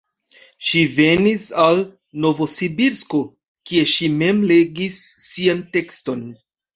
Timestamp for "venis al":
0.99-1.81